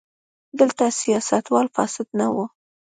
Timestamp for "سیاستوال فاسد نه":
1.01-2.27